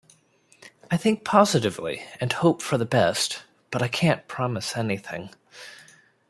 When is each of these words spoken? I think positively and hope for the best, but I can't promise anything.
I 0.89 0.97
think 0.97 1.23
positively 1.23 2.03
and 2.19 2.33
hope 2.33 2.63
for 2.63 2.75
the 2.79 2.87
best, 2.87 3.43
but 3.69 3.83
I 3.83 3.87
can't 3.87 4.27
promise 4.27 4.75
anything. 4.75 5.29